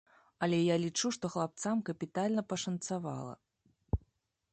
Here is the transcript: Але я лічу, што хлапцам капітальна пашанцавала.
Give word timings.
Але 0.45 0.57
я 0.73 0.77
лічу, 0.83 1.07
што 1.17 1.29
хлапцам 1.33 1.83
капітальна 1.89 2.41
пашанцавала. 2.55 3.35